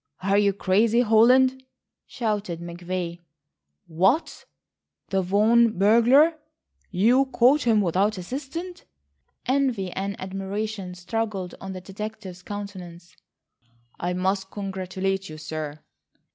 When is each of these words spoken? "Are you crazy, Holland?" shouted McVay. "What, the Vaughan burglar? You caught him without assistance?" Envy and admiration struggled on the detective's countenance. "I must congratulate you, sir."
"Are 0.23 0.35
you 0.39 0.51
crazy, 0.51 1.01
Holland?" 1.01 1.61
shouted 2.07 2.59
McVay. 2.59 3.19
"What, 3.85 4.45
the 5.09 5.21
Vaughan 5.21 5.77
burglar? 5.77 6.39
You 6.89 7.25
caught 7.27 7.67
him 7.67 7.81
without 7.81 8.17
assistance?" 8.17 8.83
Envy 9.45 9.91
and 9.91 10.19
admiration 10.19 10.95
struggled 10.95 11.53
on 11.61 11.73
the 11.73 11.81
detective's 11.81 12.41
countenance. 12.41 13.15
"I 13.99 14.13
must 14.13 14.49
congratulate 14.49 15.29
you, 15.29 15.37
sir." 15.37 15.81